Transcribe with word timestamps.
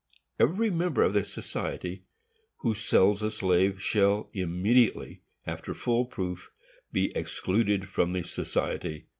Every 0.39 0.71
member 0.71 1.03
of 1.03 1.13
the 1.13 1.23
society 1.23 2.01
who 2.61 2.73
sells 2.73 3.21
a 3.21 3.29
slave 3.29 3.79
shall, 3.83 4.31
immediately 4.33 5.21
after 5.45 5.75
full 5.75 6.05
proof, 6.05 6.49
be 6.91 7.15
excluded 7.15 7.87
from 7.87 8.11
the 8.13 8.23
society, 8.23 8.99
&c. 9.01 9.05